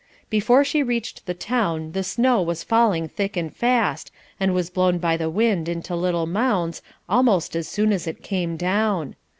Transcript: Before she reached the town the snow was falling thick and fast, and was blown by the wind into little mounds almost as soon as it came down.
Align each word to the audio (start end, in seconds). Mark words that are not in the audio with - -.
Before 0.31 0.63
she 0.63 0.81
reached 0.81 1.27
the 1.27 1.35
town 1.35 1.91
the 1.91 2.01
snow 2.03 2.41
was 2.41 2.63
falling 2.63 3.07
thick 3.07 3.37
and 3.37 3.55
fast, 3.55 4.09
and 4.39 4.51
was 4.51 4.71
blown 4.71 4.97
by 4.97 5.15
the 5.15 5.29
wind 5.29 5.69
into 5.69 5.95
little 5.95 6.25
mounds 6.25 6.81
almost 7.07 7.55
as 7.55 7.67
soon 7.67 7.93
as 7.93 8.07
it 8.07 8.23
came 8.23 8.57
down. 8.57 9.15